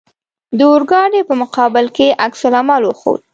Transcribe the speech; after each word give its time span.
د 0.57 0.59
اورګاډي 0.71 1.21
په 1.29 1.33
مقابل 1.41 1.85
کې 1.95 2.17
عکس 2.25 2.41
العمل 2.49 2.81
وښود. 2.85 3.21